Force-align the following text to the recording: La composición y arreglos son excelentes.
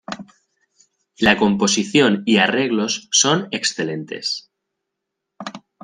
La 1.19 1.37
composición 1.37 2.23
y 2.25 2.37
arreglos 2.37 3.07
son 3.11 3.47
excelentes. 3.51 4.49